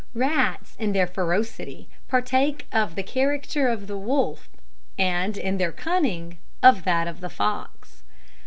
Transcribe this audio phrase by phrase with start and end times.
[0.15, 4.49] Rats, in their ferocity, partake of the character of the wolf,
[4.97, 8.01] and in their cunning, of that of the fox.